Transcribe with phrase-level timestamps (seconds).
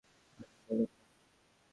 [0.39, 1.03] আরে, বলুন না।